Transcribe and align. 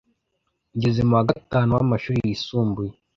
ngeze 0.75 1.01
mu 1.07 1.13
wa 1.17 1.25
gatanu 1.29 1.69
w’amashuri 1.77 2.17
yisumbuye, 2.27 2.91